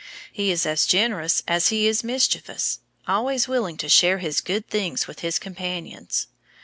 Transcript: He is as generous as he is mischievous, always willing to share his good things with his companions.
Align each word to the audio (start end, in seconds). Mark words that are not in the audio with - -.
He 0.33 0.49
is 0.51 0.65
as 0.65 0.87
generous 0.87 1.43
as 1.47 1.67
he 1.67 1.85
is 1.87 2.03
mischievous, 2.03 2.79
always 3.07 3.47
willing 3.47 3.77
to 3.77 3.87
share 3.87 4.17
his 4.17 4.41
good 4.41 4.67
things 4.67 5.05
with 5.05 5.19
his 5.19 5.37
companions. 5.37 6.25